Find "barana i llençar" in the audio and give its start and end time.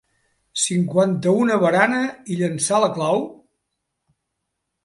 1.65-2.83